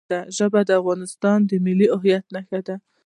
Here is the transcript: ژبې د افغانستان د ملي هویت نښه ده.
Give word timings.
ژبې 0.37 0.61
د 0.69 0.71
افغانستان 0.81 1.37
د 1.49 1.51
ملي 1.65 1.87
هویت 1.93 2.25
نښه 2.33 2.59
ده. 2.67 2.75